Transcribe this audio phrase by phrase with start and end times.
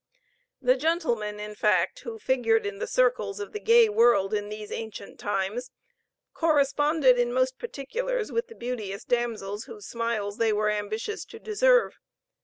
[0.59, 4.71] The gentlemen, in fact, who figured in the circles of the gay world in these
[4.71, 5.69] ancient times,
[6.33, 11.99] corresponded in most particulars with the beauteous damsels whose smiles they were ambitious to deserve.